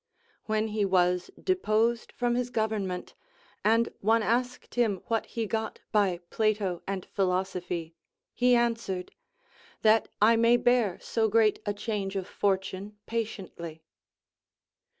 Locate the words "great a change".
11.29-12.15